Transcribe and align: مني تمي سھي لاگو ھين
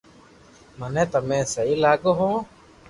مني 0.79 1.03
تمي 1.13 1.39
سھي 1.53 1.73
لاگو 1.83 2.11
ھين 2.19 2.35